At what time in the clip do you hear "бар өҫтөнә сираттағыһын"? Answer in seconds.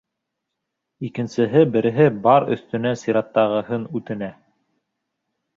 2.29-3.87